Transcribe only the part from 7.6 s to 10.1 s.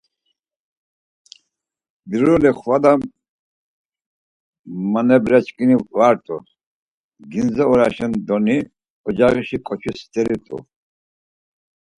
oraşen doni ocağişi ǩoçi